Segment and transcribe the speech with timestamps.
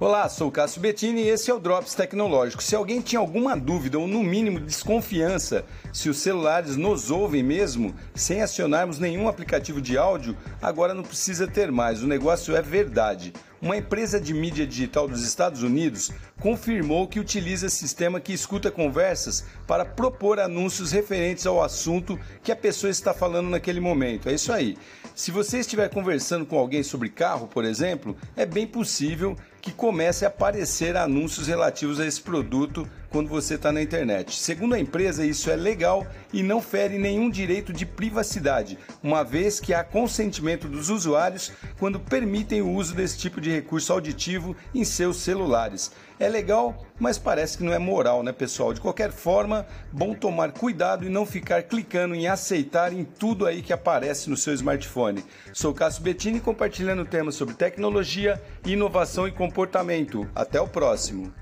[0.00, 2.62] Olá, sou o Cássio Bettini e esse é o Drops Tecnológico.
[2.62, 7.92] Se alguém tinha alguma dúvida ou, no mínimo, desconfiança se os celulares nos ouvem mesmo,
[8.14, 12.00] sem acionarmos nenhum aplicativo de áudio, agora não precisa ter mais.
[12.00, 13.32] O negócio é verdade.
[13.60, 19.44] Uma empresa de mídia digital dos Estados Unidos confirmou que utiliza sistema que escuta conversas
[19.66, 24.28] para propor anúncios referentes ao assunto que a pessoa está falando naquele momento.
[24.28, 24.78] É isso aí.
[25.12, 29.36] Se você estiver conversando com alguém sobre carro, por exemplo, é bem possível
[29.68, 34.36] que comece a aparecer anúncios relativos a esse produto quando você está na internet.
[34.36, 39.60] Segundo a empresa, isso é legal e não fere nenhum direito de privacidade, uma vez
[39.60, 44.84] que há consentimento dos usuários quando permitem o uso desse tipo de recurso auditivo em
[44.84, 45.90] seus celulares.
[46.20, 48.74] É legal, mas parece que não é moral, né, pessoal?
[48.74, 53.62] De qualquer forma, bom tomar cuidado e não ficar clicando em aceitar em tudo aí
[53.62, 55.24] que aparece no seu smartphone.
[55.52, 60.28] Sou Cássio Bettini compartilhando temas sobre tecnologia, inovação e comportamento.
[60.34, 61.32] Até o próximo.